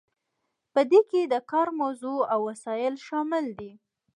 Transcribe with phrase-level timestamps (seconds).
[0.73, 3.71] په دې کې د کار موضوع او وسایل شامل دي.